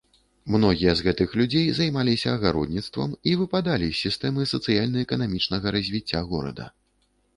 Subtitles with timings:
[0.53, 6.65] Многія з гэтых людзей займаліся агародніцтвам і выпадалі з сістэмы сацыяльна-эканамічнага развіцця горада.